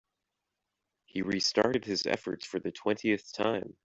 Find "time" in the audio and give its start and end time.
3.33-3.75